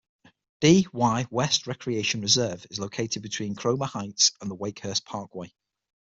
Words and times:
Dee 0.61 0.85
Why 0.91 1.27
West 1.29 1.67
Recreation 1.67 2.21
Reserve 2.21 2.65
is 2.71 2.79
located 2.79 3.21
between 3.21 3.53
Cromer 3.53 3.85
Heights 3.85 4.31
and 4.41 4.49
Wakehurst 4.49 5.05
Parkway. 5.05 5.53